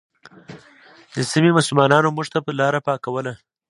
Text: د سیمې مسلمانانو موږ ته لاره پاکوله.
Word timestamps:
د 1.15 1.17
سیمې 1.31 1.51
مسلمانانو 1.57 2.13
موږ 2.15 2.27
ته 2.33 2.39
لاره 2.59 2.79
پاکوله. 2.87 3.33